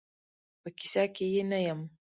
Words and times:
په 0.61 0.69
کیسه 0.77 1.03
کې 1.15 1.25
یې 1.33 1.43
نه 1.51 1.59
یم. 1.65 1.79